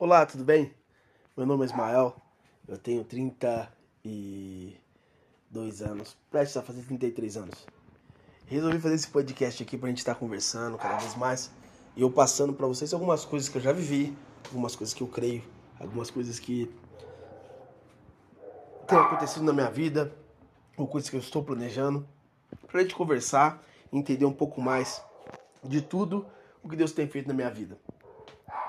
Olá, 0.00 0.24
tudo 0.24 0.44
bem? 0.44 0.72
Meu 1.36 1.44
nome 1.44 1.64
é 1.64 1.66
Ismael, 1.66 2.14
eu 2.68 2.78
tenho 2.78 3.02
32 3.02 5.82
anos, 5.82 6.16
prestes 6.30 6.56
a 6.56 6.62
fazer 6.62 6.82
33 6.82 7.36
anos. 7.36 7.66
Resolvi 8.46 8.78
fazer 8.78 8.94
esse 8.94 9.08
podcast 9.08 9.60
aqui 9.60 9.76
pra 9.76 9.88
gente 9.88 9.98
estar 9.98 10.14
conversando 10.14 10.78
cada 10.78 10.98
vez 10.98 11.16
mais 11.16 11.50
e 11.96 12.02
eu 12.02 12.12
passando 12.12 12.52
para 12.52 12.68
vocês 12.68 12.94
algumas 12.94 13.24
coisas 13.24 13.48
que 13.48 13.58
eu 13.58 13.60
já 13.60 13.72
vivi, 13.72 14.16
algumas 14.44 14.76
coisas 14.76 14.94
que 14.94 15.02
eu 15.02 15.08
creio, 15.08 15.42
algumas 15.80 16.12
coisas 16.12 16.38
que 16.38 16.72
têm 18.86 18.98
acontecido 18.98 19.42
na 19.42 19.52
minha 19.52 19.68
vida, 19.68 20.14
ou 20.76 20.86
coisas 20.86 21.10
que 21.10 21.16
eu 21.16 21.20
estou 21.20 21.42
planejando, 21.42 22.08
pra 22.68 22.82
gente 22.82 22.94
conversar 22.94 23.60
entender 23.92 24.26
um 24.26 24.32
pouco 24.32 24.60
mais 24.60 25.02
de 25.64 25.82
tudo 25.82 26.24
o 26.62 26.68
que 26.68 26.76
Deus 26.76 26.92
tem 26.92 27.08
feito 27.08 27.26
na 27.26 27.34
minha 27.34 27.50
vida. 27.50 27.76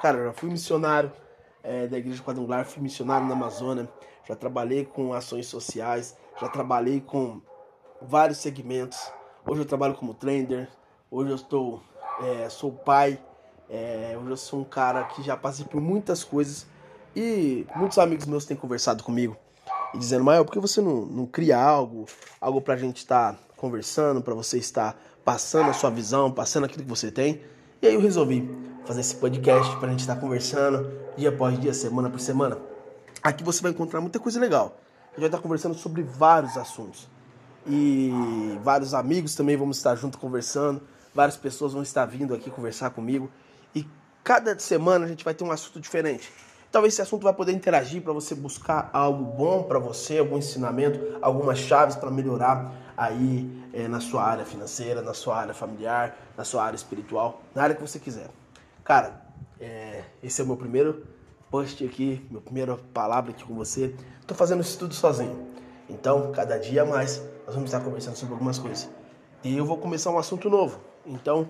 Cara, 0.02 0.18
eu 0.18 0.25
já 0.25 0.33
fui 0.33 0.50
missionário 0.50 1.11
é, 1.64 1.87
da 1.87 1.97
Igreja 1.97 2.21
Quadrangular, 2.24 2.65
fui 2.65 2.82
missionário 2.82 3.28
na 3.28 3.33
Amazônia, 3.33 3.89
já 4.28 4.36
trabalhei 4.36 4.86
com 4.86 5.14
ações 5.14 5.47
sociais, 5.47 6.15
já 6.39 6.47
trabalhei 6.47 7.01
com 7.01 7.42
vários 8.01 8.37
segmentos. 8.39 9.11
Hoje 9.46 9.61
eu 9.61 9.65
trabalho 9.65 9.96
como 9.96 10.14
trainer, 10.14 10.70
hoje 11.10 11.32
eu 11.32 11.36
estou, 11.36 11.82
é, 12.21 12.50
sou 12.50 12.71
pai, 12.71 13.20
é, 13.70 14.18
hoje 14.20 14.29
eu 14.29 14.37
sou 14.37 14.61
um 14.61 14.64
cara 14.64 15.04
que 15.06 15.21
já 15.21 15.36
passei 15.36 15.65
por 15.65 15.82
muitas 15.82 16.23
coisas 16.23 16.68
e 17.15 17.65
muitos 17.75 17.98
amigos 17.98 18.25
meus 18.25 18.46
têm 18.46 18.56
conversado 18.56 19.04
comigo 19.04 19.36
e 19.93 19.98
dizendo, 19.98 20.23
Mael, 20.23 20.46
por 20.46 20.51
que 20.51 20.59
você 20.59 20.82
não, 20.82 21.06
não 21.06 21.25
cria 21.25 21.57
algo, 21.57 22.06
algo 22.39 22.61
pra 22.61 22.78
gente 22.78 22.98
estar 22.98 23.34
tá 23.34 23.39
conversando, 23.57 24.21
para 24.21 24.34
você 24.34 24.57
estar 24.57 25.00
passando 25.25 25.70
a 25.70 25.73
sua 25.73 25.89
visão, 25.89 26.32
passando 26.32 26.65
aquilo 26.65 26.84
que 26.84 26.89
você 26.89 27.11
tem? 27.11 27.42
E 27.82 27.87
aí 27.87 27.93
eu 27.93 28.01
resolvi 28.01 28.48
fazer 28.89 29.02
esse 29.02 29.16
podcast 29.18 29.78
para 29.78 29.89
a 29.89 29.92
gente 29.92 30.00
estar 30.00 30.16
tá 30.16 30.20
conversando 30.20 30.92
dia 31.16 31.29
após 31.29 31.60
dia, 31.60 31.71
semana 31.75 32.09
por 32.09 32.20
semana. 32.20 32.58
Aqui 33.22 33.44
você 33.44 33.62
vai 33.62 33.70
encontrar 33.70 34.02
muita 34.02 34.20
coisa 34.20 34.40
legal. 34.40 34.80
A 35.04 35.09
gente 35.09 35.20
vai 35.20 35.28
estar 35.28 35.38
conversando 35.38 35.76
sobre 35.76 36.02
vários 36.02 36.58
assuntos. 36.58 37.08
E 37.68 38.12
vários 38.64 38.96
amigos 38.96 39.36
também 39.36 39.56
vamos 39.56 39.78
estar 39.78 39.96
junto 39.96 40.18
conversando. 40.18 40.81
Várias 41.14 41.38
pessoas 41.38 41.73
vão 41.73 41.84
estar 41.84 42.04
vindo 42.08 42.34
aqui 42.34 42.50
conversar 42.50 42.90
comigo. 42.90 43.30
E 43.76 43.86
cada 44.23 44.58
semana 44.58 45.06
a 45.06 45.08
gente 45.08 45.24
vai 45.24 45.36
ter 45.36 45.44
um 45.44 45.52
assunto 45.52 45.80
diferente. 45.80 46.28
Talvez 46.72 46.96
esse 46.96 47.02
assunto 47.03 47.22
vai 47.22 47.34
poder 47.34 47.52
interagir 47.52 48.02
para 48.02 48.12
você 48.12 48.34
buscar 48.34 48.90
algo 48.92 49.24
bom 49.24 49.62
para 49.62 49.78
você, 49.78 50.18
algum 50.18 50.40
ensinamento, 50.40 51.00
algumas 51.22 51.59
chaves 51.59 51.96
para 51.96 52.09
melhorar 52.09 52.74
aí 52.98 53.48
é, 53.72 53.88
na 53.88 54.00
sua 54.00 54.24
área 54.24 54.46
financeira, 54.46 55.03
na 55.03 55.14
sua 55.14 55.38
área 55.38 55.53
familiar, 55.53 56.18
na 56.36 56.44
sua 56.44 56.64
área 56.64 56.76
espiritual, 56.76 57.44
na 57.53 57.62
área 57.62 57.76
que 57.76 57.81
você 57.84 58.00
quiser. 58.00 58.31
Cara, 58.90 59.22
é, 59.59 60.04
esse 60.23 60.42
é 60.42 60.44
o 60.44 60.48
meu 60.48 60.58
primeiro 60.58 61.06
post 61.52 61.86
aqui, 61.86 62.26
minha 62.28 62.42
primeira 62.42 62.76
palavra 62.76 63.30
aqui 63.30 63.44
com 63.44 63.54
você. 63.54 63.94
Estou 64.20 64.36
fazendo 64.36 64.62
isso 64.62 64.80
tudo 64.80 64.96
sozinho. 64.96 65.48
Então, 65.88 66.31
cada 66.31 66.58
dia 66.58 66.84
mais, 66.84 67.22
nós 67.46 67.54
vamos 67.54 67.70
estar 67.72 67.81
conversando 67.81 68.16
sobre 68.16 68.34
algumas 68.34 68.58
coisas. 68.58 68.90
E 69.44 69.56
eu 69.56 69.64
vou 69.64 69.78
começar 69.78 70.09
um 70.09 70.18
assunto 70.18 70.50
novo. 70.50 70.80
Então, 71.06 71.48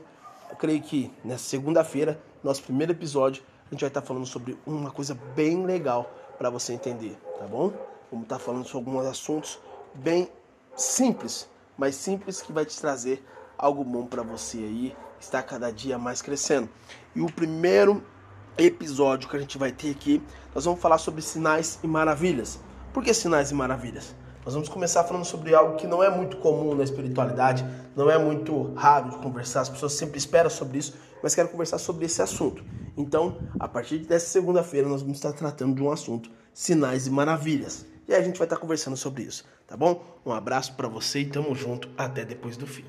eu 0.49 0.57
creio 0.57 0.81
que 0.81 1.13
nessa 1.23 1.45
segunda-feira, 1.45 2.21
nosso 2.43 2.61
primeiro 2.61 2.91
episódio, 2.91 3.41
a 3.67 3.73
gente 3.73 3.79
vai 3.79 3.87
estar 3.87 4.01
falando 4.01 4.25
sobre 4.25 4.57
uma 4.65 4.91
coisa 4.91 5.17
bem 5.33 5.65
legal 5.65 6.11
para 6.37 6.49
você 6.49 6.73
entender, 6.73 7.17
tá 7.39 7.47
bom? 7.47 7.71
Vamos 8.11 8.25
estar 8.25 8.39
falando 8.39 8.67
sobre 8.67 8.89
alguns 8.89 9.05
assuntos 9.05 9.61
bem 9.95 10.29
simples, 10.75 11.49
mas 11.77 11.95
simples 11.95 12.41
que 12.41 12.51
vai 12.51 12.65
te 12.65 12.77
trazer 12.77 13.23
algo 13.59 13.83
bom 13.83 14.05
para 14.05 14.23
você 14.23 14.57
aí, 14.57 14.95
está 15.19 15.43
cada 15.43 15.69
dia 15.69 15.97
mais 15.99 16.21
crescendo. 16.21 16.69
E 17.13 17.19
o 17.19 17.29
primeiro 17.29 18.01
episódio 18.57 19.29
que 19.29 19.35
a 19.35 19.39
gente 19.39 19.57
vai 19.57 19.71
ter 19.71 19.91
aqui, 19.91 20.23
nós 20.55 20.63
vamos 20.63 20.79
falar 20.79 20.97
sobre 20.97 21.21
sinais 21.21 21.77
e 21.83 21.87
maravilhas. 21.87 22.59
Por 22.93 23.03
que 23.03 23.13
sinais 23.13 23.51
e 23.51 23.53
maravilhas? 23.53 24.15
Nós 24.45 24.53
vamos 24.53 24.69
começar 24.69 25.03
falando 25.03 25.25
sobre 25.25 25.53
algo 25.53 25.75
que 25.75 25.85
não 25.85 26.01
é 26.01 26.09
muito 26.09 26.37
comum 26.37 26.73
na 26.73 26.83
espiritualidade, 26.83 27.65
não 27.95 28.09
é 28.09 28.17
muito 28.17 28.73
raro 28.73 29.09
de 29.09 29.17
conversar, 29.17 29.61
as 29.61 29.69
pessoas 29.69 29.93
sempre 29.93 30.17
esperam 30.17 30.49
sobre 30.49 30.77
isso, 30.77 30.95
mas 31.21 31.35
quero 31.35 31.49
conversar 31.49 31.77
sobre 31.77 32.05
esse 32.05 32.21
assunto. 32.21 32.63
Então, 32.95 33.37
a 33.59 33.67
partir 33.67 33.99
dessa 33.99 34.27
segunda-feira, 34.27 34.87
nós 34.87 35.01
vamos 35.01 35.17
estar 35.17 35.33
tratando 35.33 35.75
de 35.75 35.83
um 35.83 35.91
assunto: 35.91 36.31
sinais 36.53 37.05
e 37.07 37.11
maravilhas. 37.11 37.85
E 38.07 38.15
a 38.15 38.21
gente 38.23 38.37
vai 38.37 38.45
estar 38.45 38.57
conversando 38.57 38.97
sobre 38.97 39.23
isso, 39.23 39.43
tá 39.67 39.77
bom? 39.77 40.03
Um 40.25 40.31
abraço 40.31 40.73
para 40.73 40.87
você 40.87 41.19
e 41.19 41.25
tamo 41.25 41.53
junto 41.53 41.89
até 41.95 42.25
depois 42.25 42.57
do 42.57 42.65
fim. 42.65 42.85